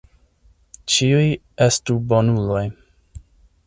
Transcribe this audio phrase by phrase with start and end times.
[0.93, 1.27] Ĉiuj
[1.67, 2.67] estu bonuloj.